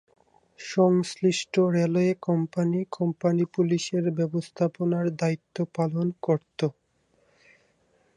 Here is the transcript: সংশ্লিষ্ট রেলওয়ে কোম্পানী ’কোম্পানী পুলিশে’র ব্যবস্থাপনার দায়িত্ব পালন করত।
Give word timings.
সংশ্লিষ্ট 0.59 1.53
রেলওয়ে 1.75 2.13
কোম্পানী 2.27 2.79
’কোম্পানী 2.91 3.43
পুলিশে’র 3.53 4.05
ব্যবস্থাপনার 4.19 5.05
দায়িত্ব 5.15 5.57
পালন 5.75 6.07
করত। 6.21 6.59